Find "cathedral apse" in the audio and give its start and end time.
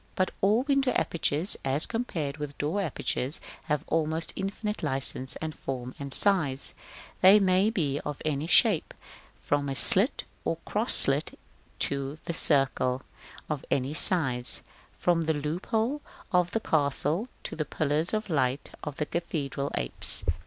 19.05-20.23